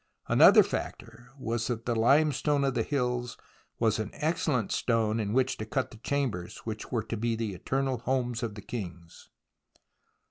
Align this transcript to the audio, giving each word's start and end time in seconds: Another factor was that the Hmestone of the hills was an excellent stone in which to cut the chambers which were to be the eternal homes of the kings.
Another 0.27 0.63
factor 0.63 1.29
was 1.37 1.67
that 1.67 1.85
the 1.85 1.93
Hmestone 1.93 2.63
of 2.67 2.73
the 2.73 2.81
hills 2.81 3.37
was 3.77 3.99
an 3.99 4.09
excellent 4.15 4.71
stone 4.71 5.19
in 5.19 5.31
which 5.31 5.57
to 5.57 5.65
cut 5.67 5.91
the 5.91 5.97
chambers 5.97 6.57
which 6.65 6.91
were 6.91 7.03
to 7.03 7.15
be 7.15 7.35
the 7.35 7.53
eternal 7.53 7.99
homes 7.99 8.41
of 8.41 8.55
the 8.55 8.63
kings. 8.63 9.29